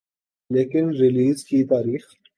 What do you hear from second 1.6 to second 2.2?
تاریخ